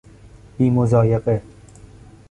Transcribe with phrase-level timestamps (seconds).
[0.57, 1.41] بی مضایقه